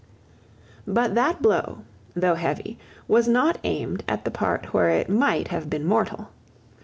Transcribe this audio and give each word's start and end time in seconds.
But 0.87 1.13
that 1.13 1.43
blow, 1.43 1.83
though 2.15 2.33
heavy, 2.33 2.79
was 3.07 3.27
not 3.27 3.59
aimed 3.63 4.03
at 4.07 4.25
the 4.25 4.31
part 4.31 4.73
where 4.73 4.89
it 4.89 5.09
might 5.09 5.49
have 5.49 5.69
been 5.69 5.85
mortal. 5.85 6.29